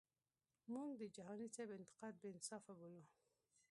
مونږ 0.73 0.91
د 1.01 1.03
جهانی 1.15 1.47
سیب 1.55 1.69
انتقاد 1.77 2.13
بی 2.21 2.27
انصافه 2.33 2.71
بولو. 2.79 3.01